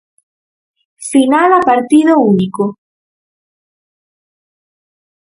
Final 1.09 1.49
a 1.59 1.61
partido 1.69 2.13
único. 2.33 2.63